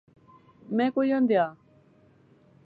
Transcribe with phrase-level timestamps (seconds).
[0.75, 1.49] میں کویاں دیاں؟